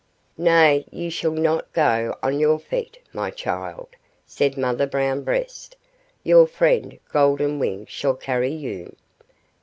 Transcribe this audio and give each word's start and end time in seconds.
"Nay, 0.39 0.83
you 0.89 1.11
shall 1.11 1.29
not 1.29 1.71
go 1.73 2.17
on 2.23 2.39
your 2.39 2.57
feet, 2.57 2.97
my 3.13 3.29
child," 3.29 3.89
said 4.25 4.57
Mother 4.57 4.87
Brown 4.87 5.21
Breast; 5.23 5.77
"your 6.23 6.47
friend 6.47 6.97
Golden 7.13 7.59
Wing 7.59 7.85
shall 7.85 8.15
carry 8.15 8.51
you. 8.51 8.95